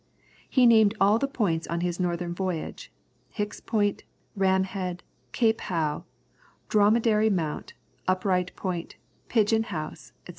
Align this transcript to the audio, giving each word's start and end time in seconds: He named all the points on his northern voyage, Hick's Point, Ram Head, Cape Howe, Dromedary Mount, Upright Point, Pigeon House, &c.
He 0.49 0.65
named 0.65 0.95
all 0.99 1.19
the 1.19 1.27
points 1.27 1.67
on 1.67 1.81
his 1.81 1.99
northern 1.99 2.33
voyage, 2.33 2.91
Hick's 3.29 3.59
Point, 3.61 4.03
Ram 4.35 4.63
Head, 4.63 5.03
Cape 5.31 5.61
Howe, 5.61 6.05
Dromedary 6.69 7.29
Mount, 7.29 7.73
Upright 8.07 8.55
Point, 8.55 8.95
Pigeon 9.29 9.61
House, 9.65 10.11
&c. 10.25 10.29